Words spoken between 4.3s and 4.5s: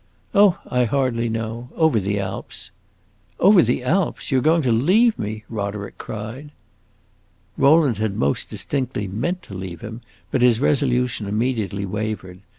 You 're